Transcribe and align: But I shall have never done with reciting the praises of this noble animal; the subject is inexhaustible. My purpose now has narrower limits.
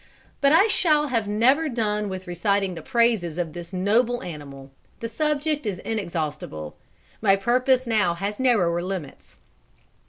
But 0.41 0.51
I 0.51 0.65
shall 0.67 1.09
have 1.09 1.27
never 1.27 1.69
done 1.69 2.09
with 2.09 2.25
reciting 2.25 2.73
the 2.73 2.81
praises 2.81 3.37
of 3.37 3.53
this 3.53 3.71
noble 3.71 4.23
animal; 4.23 4.71
the 4.99 5.07
subject 5.07 5.67
is 5.67 5.77
inexhaustible. 5.77 6.75
My 7.21 7.35
purpose 7.35 7.85
now 7.85 8.15
has 8.15 8.39
narrower 8.39 8.81
limits. 8.81 9.37